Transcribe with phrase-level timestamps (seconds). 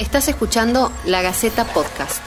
[0.00, 2.22] Estás escuchando La Gaceta Podcast.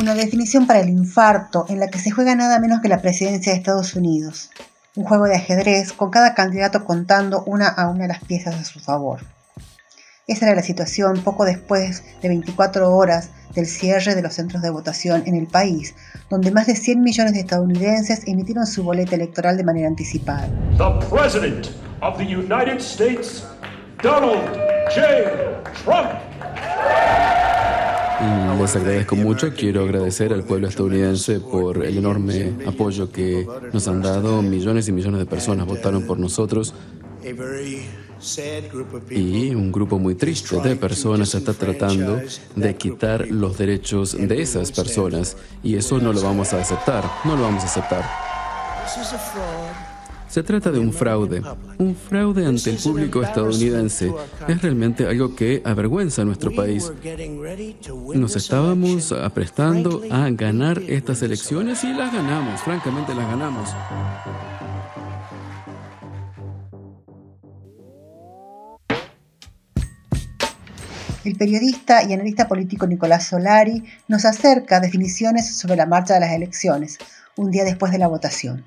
[0.00, 3.52] Una definición para el infarto en la que se juega nada menos que la presidencia
[3.52, 4.50] de Estados Unidos.
[4.96, 8.80] Un juego de ajedrez con cada candidato contando una a una las piezas a su
[8.80, 9.20] favor.
[10.30, 14.70] Esa era la situación poco después de 24 horas del cierre de los centros de
[14.70, 15.96] votación en el país,
[16.30, 20.48] donde más de 100 millones de estadounidenses emitieron su boleta electoral de manera anticipada.
[20.78, 23.44] The President of the United States,
[24.04, 24.40] Donald
[24.94, 25.02] J.
[25.82, 26.10] Trump.
[28.60, 29.52] Les agradezco mucho.
[29.52, 34.42] Quiero agradecer al pueblo estadounidense por el enorme apoyo que nos han dado.
[34.42, 36.72] Millones y millones de personas votaron por nosotros.
[39.10, 42.20] Y un grupo muy triste de personas está tratando
[42.54, 45.36] de quitar los derechos de esas personas.
[45.62, 47.04] Y eso no lo vamos a aceptar.
[47.24, 48.04] No lo vamos a aceptar.
[50.28, 51.42] Se trata de un fraude,
[51.78, 54.14] un fraude ante el público estadounidense.
[54.46, 56.92] Es realmente algo que avergüenza a nuestro país.
[58.14, 63.70] Nos estábamos aprestando a ganar estas elecciones y las ganamos, francamente las ganamos.
[71.22, 76.32] El periodista y analista político Nicolás Solari nos acerca definiciones sobre la marcha de las
[76.32, 76.96] elecciones,
[77.36, 78.64] un día después de la votación.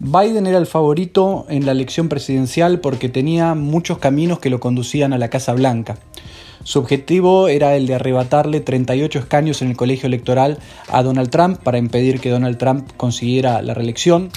[0.00, 5.12] Biden era el favorito en la elección presidencial porque tenía muchos caminos que lo conducían
[5.12, 5.96] a la Casa Blanca.
[6.64, 11.60] Su objetivo era el de arrebatarle 38 escaños en el colegio electoral a Donald Trump
[11.62, 14.30] para impedir que Donald Trump consiguiera la reelección.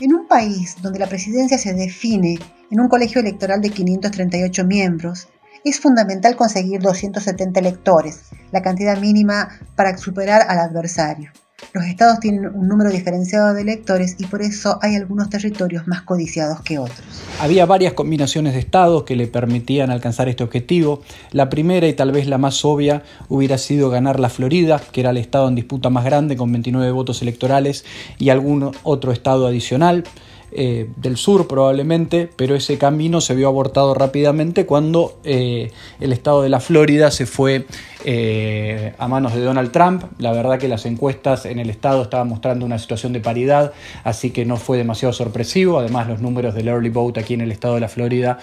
[0.00, 2.38] En un país donde la presidencia se define
[2.70, 5.26] en un colegio electoral de 538 miembros,
[5.64, 11.30] es fundamental conseguir 270 electores, la cantidad mínima para superar al adversario.
[11.72, 16.02] Los estados tienen un número diferenciado de electores y por eso hay algunos territorios más
[16.02, 17.00] codiciados que otros.
[17.40, 21.02] Había varias combinaciones de estados que le permitían alcanzar este objetivo.
[21.32, 25.10] La primera y tal vez la más obvia hubiera sido ganar la Florida, que era
[25.10, 27.84] el estado en disputa más grande con 29 votos electorales
[28.18, 30.04] y algún otro estado adicional.
[30.50, 36.40] Eh, del sur probablemente, pero ese camino se vio abortado rápidamente cuando eh, el estado
[36.40, 37.66] de la Florida se fue
[38.04, 40.04] eh, a manos de Donald Trump.
[40.18, 43.72] La verdad que las encuestas en el estado estaban mostrando una situación de paridad,
[44.04, 45.78] así que no fue demasiado sorpresivo.
[45.80, 48.38] Además, los números del early vote aquí en el estado de la Florida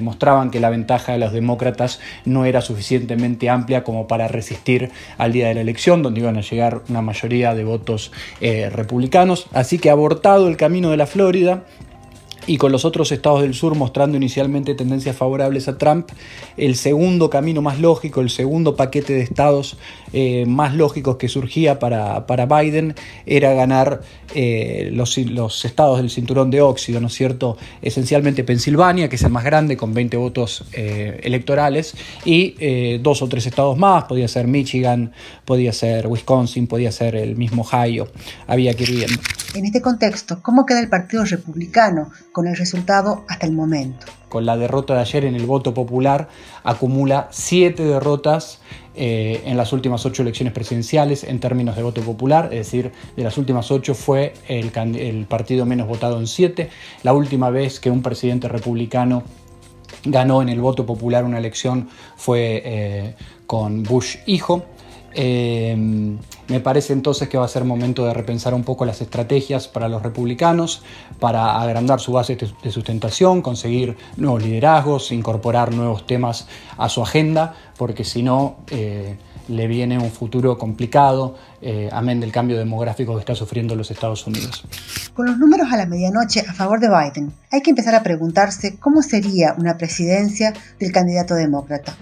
[0.00, 5.32] mostraban que la ventaja de los demócratas no era suficientemente amplia como para resistir al
[5.32, 8.10] día de la elección, donde iban a llegar una mayoría de votos
[8.40, 9.48] republicanos.
[9.52, 11.64] Así que abortado el camino de la Florida
[12.46, 16.08] y con los otros estados del sur mostrando inicialmente tendencias favorables a Trump,
[16.56, 19.76] el segundo camino más lógico, el segundo paquete de estados
[20.12, 22.94] eh, más lógicos que surgía para, para Biden
[23.26, 24.00] era ganar
[24.34, 27.56] eh, los, los, estados del cinturón de óxido, ¿no es cierto?
[27.82, 31.94] Esencialmente Pensilvania, que es el más grande, con 20 votos eh, electorales,
[32.24, 35.12] y dos o tres estados más, podía ser Michigan,
[35.44, 38.08] podía ser Wisconsin, podía ser el mismo Ohio,
[38.46, 39.20] había que ir viendo.
[39.52, 44.06] En este contexto, ¿cómo queda el Partido Republicano con el resultado hasta el momento?
[44.28, 46.28] Con la derrota de ayer en el voto popular,
[46.62, 48.60] acumula siete derrotas
[48.94, 53.24] eh, en las últimas ocho elecciones presidenciales en términos de voto popular, es decir, de
[53.24, 56.70] las últimas ocho fue el, partido menos votado en siete.
[57.02, 59.24] La última vez que un presidente republicano
[60.04, 63.14] ganó en el voto popular una elección fue eh,
[63.48, 64.64] con Bush hijo.
[65.14, 65.76] Eh,
[66.48, 69.88] me parece entonces que va a ser momento de repensar un poco las estrategias para
[69.88, 70.82] los republicanos,
[71.18, 77.54] para agrandar su base de sustentación, conseguir nuevos liderazgos, incorporar nuevos temas a su agenda,
[77.76, 79.16] porque si no eh,
[79.48, 84.26] le viene un futuro complicado, eh, amén del cambio demográfico que está sufriendo los Estados
[84.26, 84.64] Unidos.
[85.14, 88.78] Con los números a la medianoche a favor de Biden, hay que empezar a preguntarse
[88.78, 91.96] cómo sería una presidencia del candidato demócrata.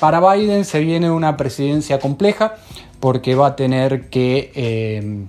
[0.00, 2.56] Para Biden se viene una presidencia compleja
[3.00, 5.26] porque va a tener que eh,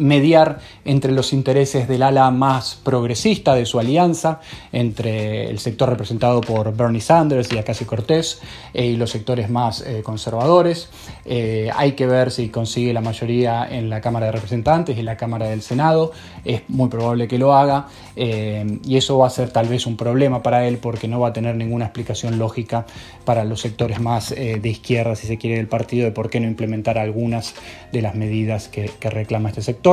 [0.00, 4.40] mediar entre los intereses del ala más progresista de su alianza,
[4.72, 8.40] entre el sector representado por Bernie Sanders y Acacio Cortés
[8.74, 10.88] eh, y los sectores más eh, conservadores.
[11.24, 15.06] Eh, hay que ver si consigue la mayoría en la Cámara de Representantes y en
[15.06, 16.12] la Cámara del Senado.
[16.44, 17.86] Es muy probable que lo haga
[18.16, 21.32] y eso va a ser tal vez un problema para él porque no va a
[21.32, 22.84] tener ninguna explicación lógica
[23.24, 26.46] para los sectores más de izquierda, si se quiere, del partido de por qué no
[26.46, 27.54] implementar algunas
[27.92, 29.89] de las medidas que reclama este sector.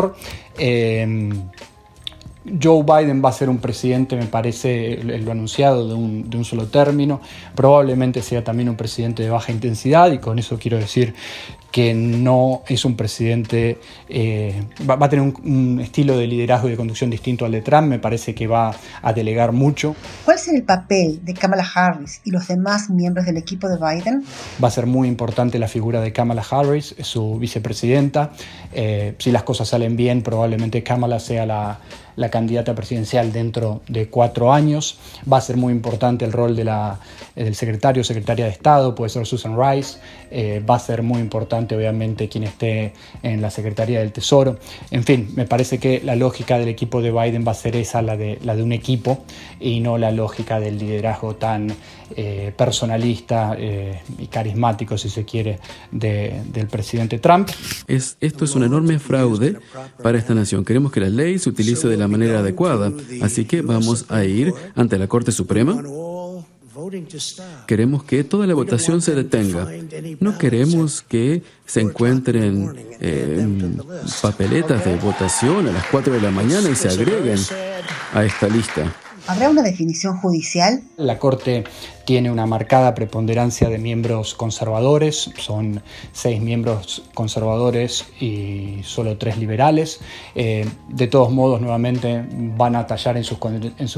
[0.57, 1.31] Em,
[2.61, 6.45] Joe Biden va a ser un presidente, me parece, lo anunciado, de un, de un,
[6.45, 7.19] solo término.
[7.55, 11.13] Probablemente sea también un presidente de baja intensidad y con eso quiero decir
[11.71, 13.79] que no es un presidente,
[14.09, 17.87] eh, va, a tener un, estilo de liderazgo y de conducción distinto al de Trump,
[17.87, 19.95] me parece que va a delegar mucho.
[20.25, 24.23] ¿Cuál será el papel de Kamala Harris y los demás miembros del equipo de Biden?
[24.63, 28.31] Va a ser muy importante la figura de Kamala Harris, su vicepresidenta.
[28.73, 31.79] Eh, si las cosas salen bien, probablemente Kamala sea la
[32.17, 34.99] la candidata presidencial dentro de cuatro años.
[35.31, 36.99] Va a ser muy importante el rol de la,
[37.35, 39.99] del secretario o secretaria de Estado, puede ser Susan Rice.
[40.29, 42.93] Eh, va a ser muy importante, obviamente, quien esté
[43.23, 44.57] en la Secretaría del Tesoro.
[44.91, 48.01] En fin, me parece que la lógica del equipo de Biden va a ser esa,
[48.01, 49.23] la de, la de un equipo,
[49.59, 51.73] y no la lógica del liderazgo tan
[52.15, 55.59] eh, personalista eh, y carismático, si se quiere,
[55.91, 57.49] del presidente Trump.
[57.87, 59.57] Es, esto es un enorme fraude
[60.01, 60.63] para esta nación.
[60.63, 62.91] Queremos que la ley se utilice de la manera adecuada.
[63.21, 65.83] Así que vamos a ir ante la Corte Suprema.
[67.65, 69.67] Queremos que toda la votación se detenga.
[70.19, 73.77] No queremos que se encuentren eh,
[74.21, 77.39] papeletas de votación a las 4 de la mañana y se agreguen
[78.13, 78.93] a esta lista.
[79.27, 80.83] ¿Habrá una definición judicial?
[80.95, 81.65] La Corte
[82.05, 85.83] tiene una marcada preponderancia de miembros conservadores, son
[86.13, 89.99] seis miembros conservadores y solo tres liberales.
[90.33, 93.37] Eh, de todos modos, nuevamente van a tallar en sus,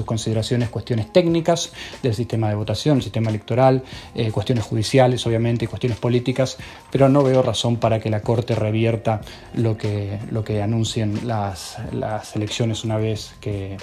[0.04, 3.84] consideraciones cuestiones técnicas del sistema de votación, el sistema electoral,
[4.16, 6.58] eh, cuestiones judiciales, obviamente, y cuestiones políticas,
[6.90, 9.22] pero no veo razón para que la Corte revierta
[9.54, 13.78] lo que, lo que anuncien las, las elecciones una vez que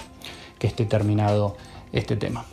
[0.59, 1.57] que esté terminado
[1.93, 2.45] este tema.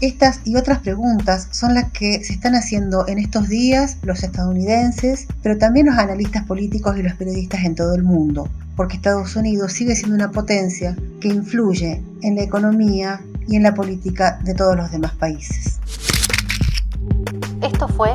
[0.00, 5.26] Estas y otras preguntas son las que se están haciendo en estos días los estadounidenses,
[5.42, 8.46] pero también los analistas políticos y los periodistas en todo el mundo,
[8.76, 13.74] porque Estados Unidos sigue siendo una potencia que influye en la economía y en la
[13.74, 15.78] política de todos los demás países.
[17.62, 18.10] Esto fue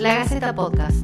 [0.00, 0.96] La Gaceta Podcast.